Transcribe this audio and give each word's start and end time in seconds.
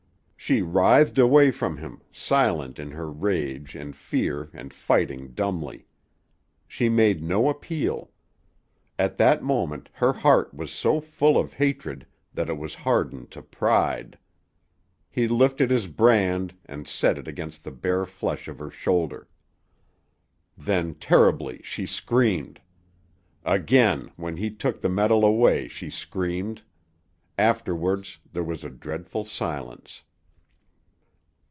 She 0.43 0.63
writhed 0.63 1.17
away 1.17 1.49
from 1.51 1.77
him, 1.77 2.01
silent 2.11 2.77
in 2.77 2.91
her 2.91 3.09
rage 3.09 3.73
and 3.73 3.95
fear 3.95 4.49
and 4.51 4.73
fighting 4.73 5.29
dumbly. 5.29 5.85
She 6.67 6.89
made 6.89 7.23
no 7.23 7.47
appeal. 7.47 8.09
At 8.99 9.15
that 9.17 9.41
moment 9.43 9.89
her 9.93 10.11
heart 10.11 10.53
was 10.53 10.69
so 10.71 10.99
full 10.99 11.37
of 11.37 11.53
hatred 11.53 12.05
that 12.33 12.49
it 12.49 12.57
was 12.57 12.73
hardened 12.75 13.31
to 13.31 13.41
pride. 13.43 14.17
He 15.09 15.25
lifted 15.27 15.69
his 15.71 15.87
brand 15.87 16.53
and 16.65 16.85
set 16.85 17.17
it 17.19 17.29
against 17.29 17.63
the 17.63 17.71
bare 17.71 18.03
flesh 18.05 18.47
of 18.49 18.59
her 18.59 18.71
shoulder. 18.71 19.29
Then 20.57 20.95
terribly 20.95 21.61
she 21.63 21.85
screamed. 21.85 22.59
Again, 23.45 24.11
when 24.17 24.35
he 24.35 24.49
took 24.49 24.81
the 24.81 24.89
metal 24.89 25.23
away, 25.23 25.67
she 25.69 25.89
screamed. 25.89 26.61
Afterwards 27.37 28.17
there 28.33 28.43
was 28.43 28.65
a 28.65 28.69
dreadful 28.69 29.23
silence. 29.23 30.01